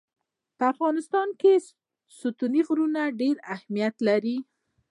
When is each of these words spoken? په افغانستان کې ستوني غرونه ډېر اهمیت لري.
په 0.57 0.63
افغانستان 0.73 1.27
کې 1.41 1.53
ستوني 2.19 2.61
غرونه 2.67 3.01
ډېر 3.19 3.35
اهمیت 3.55 3.95
لري. 4.07 4.37